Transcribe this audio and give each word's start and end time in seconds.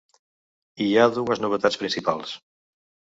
Hi 0.85 0.87
ha 0.95 1.03
dues 1.17 1.41
novetats 1.43 1.77
principals. 1.83 2.33